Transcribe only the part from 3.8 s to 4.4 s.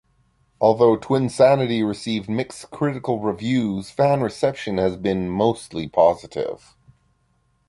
fan